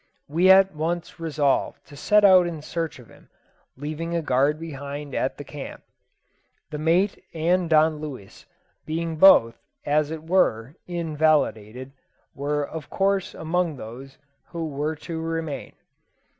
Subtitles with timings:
[0.27, 3.29] We at once resolved to set out in search of him,
[3.77, 5.83] leaving a guard behind at the camp.
[6.71, 8.47] The mate and Don Luis,
[8.83, 11.91] being both, as it were, invalided,
[12.33, 15.73] were of course among those who were to remain.